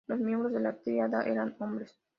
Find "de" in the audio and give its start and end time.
0.51-0.61